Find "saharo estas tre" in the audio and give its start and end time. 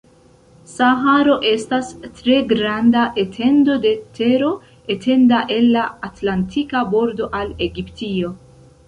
0.69-2.37